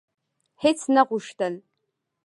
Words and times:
هیڅ 0.63 0.79
نه 0.95 1.01
غوښتل: 1.07 1.53